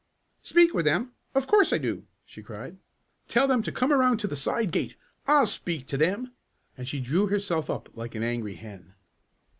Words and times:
"Speak 0.41 0.73
with 0.73 0.85
them! 0.85 1.11
Of 1.35 1.45
course 1.45 1.71
I 1.71 1.77
do!" 1.77 2.07
she 2.25 2.41
cried. 2.41 2.77
"Tell 3.27 3.47
them 3.47 3.61
to 3.61 3.71
come 3.71 3.93
around 3.93 4.17
to 4.21 4.27
the 4.27 4.35
side 4.35 4.71
gate. 4.71 4.95
I'll 5.27 5.45
speak 5.45 5.85
to 5.89 5.95
them," 5.97 6.31
and 6.75 6.89
she 6.89 6.99
drew 6.99 7.27
herself 7.27 7.69
up 7.69 7.87
like 7.95 8.15
an 8.15 8.23
angry 8.23 8.55
hen. 8.55 8.95